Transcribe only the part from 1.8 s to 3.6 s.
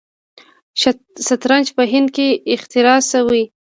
هند کې اختراع شوی.